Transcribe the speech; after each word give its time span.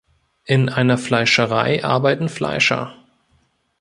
In 0.45 0.69
einer 0.69 0.97
Fleischerei 0.97 1.83
arbeiten 1.83 2.27
Fleischer. 2.27 2.95